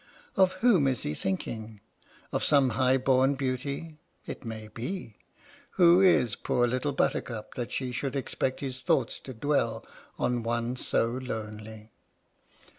"Of 0.35 0.53
whom 0.65 0.87
is 0.87 1.03
he 1.03 1.13
thinking? 1.13 1.79
Of 2.31 2.43
some 2.43 2.71
high 2.71 2.97
born 2.97 3.35
beauty? 3.35 3.99
It 4.25 4.43
may 4.43 4.67
be! 4.67 5.17
Who 5.73 6.01
is 6.01 6.35
poor 6.35 6.65
Little 6.65 6.91
Buttercup 6.91 7.53
that 7.53 7.71
she 7.71 7.91
should 7.91 8.15
expect 8.15 8.61
his 8.61 8.79
thoughts 8.79 9.19
to 9.19 9.33
dwell 9.35 9.85
on 10.17 10.41
one 10.41 10.75
so 10.75 11.05
lonely?" 11.05 11.91